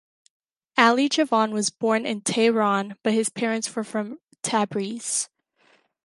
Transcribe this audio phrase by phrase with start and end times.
[0.79, 5.29] Ali Javan was born in Tehran, but his parents were from Tabriz.